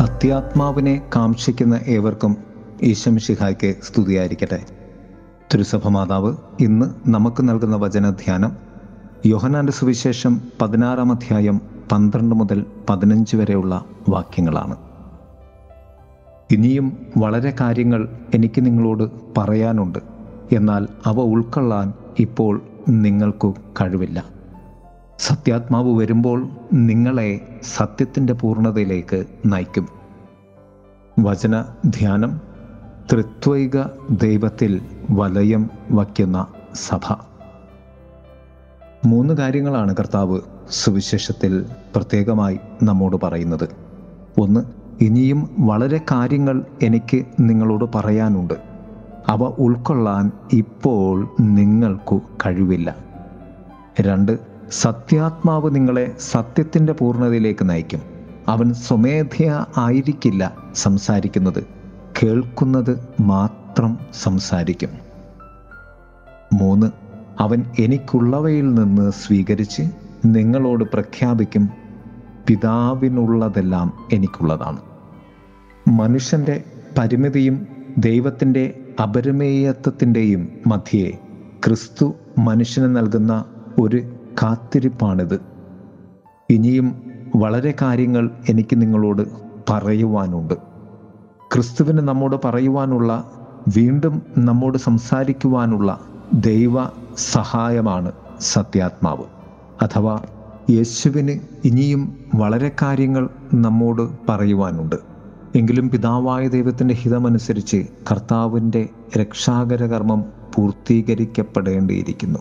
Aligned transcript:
സത്യാത്മാവിനെ 0.00 1.02
കാംക്ഷിക്കുന്ന 1.16 1.80
ഏവർക്കും 1.86 2.36
ഈശംഷിഹായ്ക്ക് 2.82 3.74
സ്തുതിയായിരിക്കട്ടെ. 3.82 4.64
തിരുസഭ 5.54 5.88
മാതാവ് 5.88 6.36
ഇന്ന് 6.60 6.86
നമുക്ക് 7.06 7.48
നൽകുന്ന 7.48 7.76
വചനധ്യാനം 7.76 8.56
യോഹനാന്റെ 9.26 9.72
സുവിശേഷം 9.72 10.40
പതിനാറാം 10.62 11.12
അധ്യായം 11.12 11.60
പന്ത്രണ്ട് 11.92 12.34
മുതൽ 12.34 12.64
പതിനഞ്ച് 12.90 13.36
വരെയുള്ള 13.36 13.84
വാക്യങ്ങളാണ്. 14.08 14.76
ഇനിയും 16.50 17.06
വളരെ 17.16 17.54
കാര്യങ്ങൾ 17.60 18.08
എനിക്ക് 18.34 18.66
നിങ്ങളോട് 18.66 19.10
പറയാനുണ്ട്. 19.38 19.98
എന്നാൽ 20.52 20.88
അവ 21.06 21.20
ഉൾക്കൊള്ളാൻ 21.20 21.92
ഇപ്പോൾ 22.18 22.62
നിങ്ങൾക്കു 22.88 23.54
കഴിവില്ല. 23.80 24.39
സത്യാത്മാവ് 25.20 25.98
വരുമ്പോൾ 25.98 26.48
നിങ്ങളെ 26.72 27.58
സത്യത്തിന്റെ 27.62 28.32
പൂർണതയിലേക്ക് 28.32 29.24
നയിക്കും. 29.46 29.88
വചന 31.18 31.64
ധ്യാനം 31.86 32.40
ത്രിത്വൈക 33.12 33.82
ദൈവത്തിൽ 34.10 34.80
വലയം 35.10 35.70
വയ്ക്കുന്ന 35.90 36.46
സഭ. 36.74 37.14
മൂന്ന് 39.06 39.34
കാര്യങ്ങളാണ് 39.34 39.96
കർത്താവ് 39.96 40.40
സുവിശേഷത്തിൽ 40.70 41.66
പ്രത്യേകമായി 41.96 42.58
നമ്മോട് 42.82 43.16
പറയുന്നത്. 43.22 43.68
ഒന്ന് 44.40 44.60
ഇനിയും 45.00 45.50
വളരെ 45.58 46.00
കാര്യങ്ങൾ 46.12 46.64
എനിക്ക് 46.82 47.24
നിങ്ങളോട് 47.40 47.84
പറയാനുണ്ട്. 47.94 48.54
അവ 49.28 49.42
ഉൾക്കൊള്ളാൻ 49.58 50.32
ഇപ്പോൾ 50.52 51.28
നിങ്ങൾക്കു 51.40 52.22
കഴിവില്ല. 52.46 52.96
രണ്ട് 54.00 54.49
സത്യാത്മാവ് 54.70 55.74
നിങ്ങളെ 55.74 56.12
സത്യത്തിന്റെ 56.20 56.92
പൂർണതയിലേക്ക് 56.92 57.70
നയിക്കും. 57.70 58.00
അവൻ 58.48 58.72
സ്വമേധയ 58.72 59.64
ആയിരിക്കില്ല 59.76 60.54
സംസാരിക്കുന്നത്. 60.74 61.66
കേൾക്കുന്നത് 62.22 63.08
മാത്രം 63.20 63.98
സംസാരിക്കും. 64.22 64.88
മൂന്ന് 66.52 66.86
അവൻ 67.40 67.64
എനിക്കുള്ളവയിൽ 67.78 68.74
നിന്ന് 68.74 69.10
സ്വീകരിച്ച് 69.10 69.82
നിങ്ങളോട് 70.24 70.84
പ്രഖ്യാപിക്കും 70.84 71.68
പിതാവിനുള്ളതെല്ലാം 72.46 74.06
എനിക്കുള്ളതാണ്. 74.12 74.80
മനുഷ്യന്റെ 75.88 76.62
പരിമിതിയും 76.98 77.66
ദൈവത്തിന്റെ 77.98 78.78
അപരിമേയത്വത്തിന്റെയും 79.02 80.48
മധ്യേ 80.66 81.18
ക്രിസ്തു 81.66 82.14
മനുഷ്യന് 82.38 82.96
നൽകുന്ന 82.96 83.44
ഒരു 83.80 84.16
കാത്തിരിപ്പാണിത്. 84.42 85.40
ഇനിയും 86.50 87.02
വളരെ 87.36 87.74
കാര്യങ്ങൾ 87.82 88.30
എനിക്ക് 88.48 88.80
നിങ്ങളോട് 88.80 89.22
പറയുവാനുണ്ട്. 89.70 90.54
ക്രിസ്തുവിന് 91.54 91.98
നമ്മോട് 91.98 92.36
പറയുവാനുള്ള 92.44 93.30
വീണ്ടും 93.76 94.22
നമ്മോട് 94.38 94.78
സംസാരിക്കുവാനുള്ള 94.78 96.00
ദൈവ 96.34 96.76
സഹായമാണ് 97.16 98.12
സത്യാത്മാവ്. 98.40 99.24
അഥവാ 99.82 100.22
യേശുവിന് 100.70 101.40
ഇനിയും 101.64 102.18
വളരെ 102.34 102.72
കാര്യങ്ങൾ 102.82 103.28
നമ്മോട് 103.54 104.08
പറയുവാനുണ്ട്. 104.28 104.96
എങ്കിലും 105.54 105.90
പിതാവായ 105.90 106.48
ദൈവത്തിന്റെ 106.48 106.94
ഹിതമനുസരിച്ച് 106.94 107.86
കർത്താവിന്റെ 108.10 108.88
രക്ഷാകര 109.18 109.86
കർമ്മം 109.86 110.24
പൂർത്തീകരിക്കപ്പെടേണ്ടിയിരിക്കുന്നു. 110.54 112.38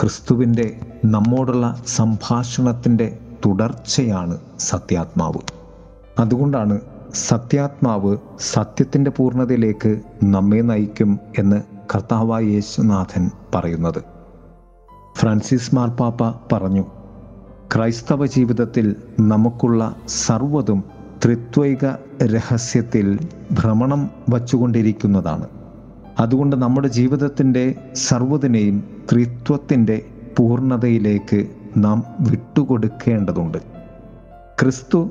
ക്രിസ്തുവിന്റെ 0.00 0.80
നമ്മോടുള്ള 1.04 1.82
സംഭാഷണത്തിന്റെ 1.86 3.18
തുടർച്ചയാണ് 3.46 4.38
സത്യാത്മാവ്. 4.58 5.38
അതുകൊണ്ടാണ് 6.18 6.80
സത്യാത്മാവ് 7.14 8.16
സത്യത്തിന്റെ 8.40 9.10
പൂർണതയിലേക്ക് 9.10 10.00
നമ്മെ 10.24 10.60
നയിക്കും 10.60 11.18
എന്ന് 11.38 11.62
കർത്താവായ 11.94 12.44
യേശുനാഥൻ 12.44 13.30
പറയുന്നത്. 13.54 14.02
ഫ്രാൻസിസ് 15.16 15.74
മാർപ്പാപ്പ 15.74 16.40
പറഞ്ഞു 16.52 16.84
ക്രൈസ്തവ 17.74 18.26
ജീവിതത്തിൽ 18.26 18.96
നമുക്കുള്ള 19.20 19.96
സർവതും 20.08 20.84
ത്രിത്വൈക 21.24 21.84
രഹസ്യത്തിൽ 22.24 23.18
ഭ്രമണം 23.52 24.10
വച്ചുകൊണ്ടിരിക്കുന്നതാണ്. 24.28 25.55
അതുകൊണ്ട് 26.18 26.56
നമ്മുടെ 26.56 26.88
ജീവിതത്തിന്റെ 26.88 27.74
സർവതിനെയും 27.94 28.84
ത്രിത്വത്തിന്റെ 29.12 30.02
പൂർണതയിലേക്ക് 30.38 31.46
നാം 31.76 32.04
വിട്ടുകൊടുക്കേണ്ടതുണ്ട്. 32.20 33.58
ക്രിസ്തു 34.60 35.10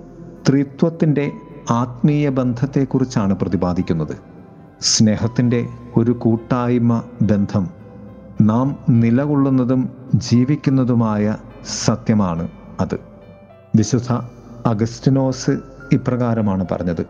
ത്രിത്വത്തിന്റെ 0.49 1.31
ആത്മീയ 1.71 2.29
ബന്ധത്തെക്കുറിച്ചാണ് 2.29 3.33
പ്രതിപാദിക്കുന്നത്. 3.33 4.17
സ്നേഹത്തിന്റെ 4.81 5.67
ഒരു 5.97 6.11
കൂട്ടായ്മ 6.11 7.03
ബന്ധം 7.21 7.69
നാം 8.41 8.79
നിലകൊള്ളുന്നതും 8.89 9.89
ജീവിക്കുന്നതുമായ 10.15 11.37
സത്യമാണ് 11.85 12.47
അത്. 12.79 12.95
വിശുദ്ധ 13.75 14.11
അഗസ്റ്റിനോസ് 14.65 15.51
ഇപ്രകാരമാണ് 15.93 16.65
പറഞ്ഞത്. 16.71 17.05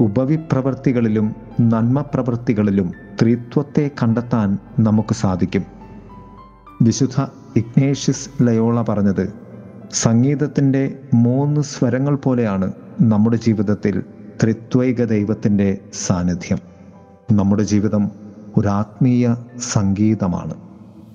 ഉപവിപ്രവൃത്തികളിലും 0.00 1.34
നന്മ 1.60 2.00
പ്രവൃത്തികളിലും 2.00 3.05
ത്രിത്വത്തെ 3.22 3.90
കണ്ടെത്താൻ 4.02 4.58
നമുക്ക് 4.78 5.14
സാധിക്കും. 5.14 5.62
വിശുദ്ധ 6.82 7.26
ഇഗ്നേഷ്യസ് 7.56 8.28
ലയോള 8.42 8.82
പറഞ്ഞത് 8.82 9.32
സംഗീതത്തിന്റെ 9.92 10.98
മൂന്ന് 11.14 11.60
സ്വരങ്ങൾ 11.60 12.16
പോലെയാണ് 12.16 12.72
നമ്മുടെ 13.00 13.36
ജീവിതത്തിൽ 13.36 14.02
ത്രിത്വൈക 14.42 15.04
ദൈവത്തിന്റെ 15.04 15.78
സാന്നിധ്യം. 15.92 16.58
നമ്മുടെ 17.32 17.62
ജീവിതം 17.62 18.10
ഒരു 18.56 18.68
ആത്മീയ 18.68 19.36
സംഗീതമാണ്. 19.58 20.54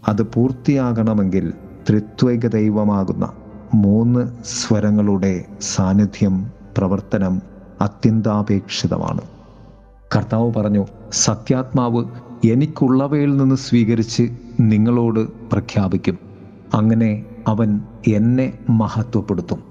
അത് 0.08 0.22
പൂർത്തിയാകണമെങ്കിൽ 0.22 1.54
ത്രിത്വൈക 1.90 2.40
ദൈവമാകുന്ന 2.40 3.32
മൂന്ന് 3.74 4.28
സ്വരങ്ങളുടെ 4.46 5.46
സാന്നിധ്യം 5.62 6.52
പ്രവർത്തനം 6.78 7.42
അത്യന്താപേക്ഷിതമാണ്. 7.82 9.22
കർത്താവ് 10.16 10.54
പറഞ്ഞു 10.54 10.86
സത്യാത്മാവ് 11.12 12.06
എനിക്കുള്ളവയിൽ 12.48 13.38
നിന്ന് 13.38 13.56
സ്വീകരിച്ച് 13.56 14.30
നിങ്ങളോട് 14.60 15.50
പ്രഖ്യാപിക്കും. 15.50 16.18
അങ്ങനെ 16.74 17.26
അവൻ 17.48 17.82
എന്നെ 18.08 18.54
മഹത്വപ്പെടുത്തും. 18.70 19.64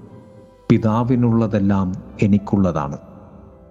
പിതാവിനുള്ളതെല്ലാം 0.69 1.95
എനിക്കുള്ളതാണ്. 2.21 2.97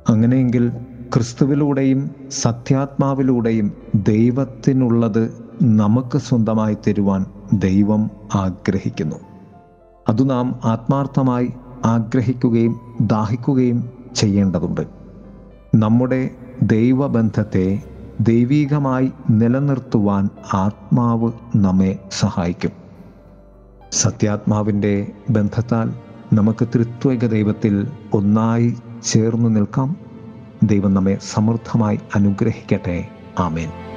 അങ്ങനെയെങ്കിൽ 0.09 0.69
ക്രിസ്തുവിലൂടെയും 1.14 2.10
സത്യാത്മാവിലൂടെയും 2.30 3.72
ദൈവത്തിനുള്ളത് 3.94 5.44
നമുക്ക് 5.62 6.19
സ്വന്തമായി 6.19 6.76
തരുവാൻ 6.88 7.25
ദൈവം 7.53 8.10
ആഗ്രഹിക്കുന്നു. 8.34 9.16
അത് 10.09 10.30
നാം 10.30 10.60
ആത്മാർത്ഥമായി 10.64 11.48
ആഗ്രഹിക്കുകയും 11.84 12.80
ദാഹിക്കുകയും 13.00 13.91
ചെയ്യേണ്ടതുണ്ട്. 14.14 14.80
നമ്മുടെ 15.75 16.30
ദൈവബന്ധത്തെ 16.62 17.82
ദൈവീകമായി 18.21 19.12
നിലനിർത്തുവാൻ 19.31 20.28
ആത്മാവ് 20.54 21.32
നമ്മെ 21.56 21.98
സഹായിക്കും. 22.10 22.71
സത്യാത്മാവിന്റെ 23.93 25.12
ബന്ധത്താൽ 25.31 25.94
നമുക്ക് 26.32 26.65
ത്രിത്വൈക 26.65 27.19
ദൈവത്തിൽ 27.19 27.91
ഒന്നായി 28.12 28.75
ചേർന്ന് 29.04 29.56
നിൽക്കാം. 29.56 29.97
ദൈവം 30.62 30.94
നമ്മെ 30.94 31.19
സമൃദ്ധമായി 31.32 32.00
അനുഗ്രഹിക്കട്ടെ. 32.15 33.09
ആമേൻ. 33.38 33.89